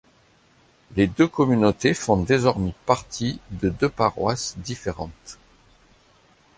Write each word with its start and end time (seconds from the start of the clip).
Les 0.95 1.05
deux 1.05 1.27
communautés 1.27 1.93
font 1.93 2.17
désormais 2.23 2.73
partie 2.87 3.39
de 3.51 3.69
deux 3.69 3.87
paroisses 3.87 4.57
différentes. 4.57 5.37